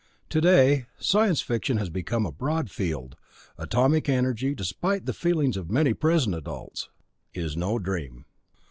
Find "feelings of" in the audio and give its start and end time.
5.13-5.69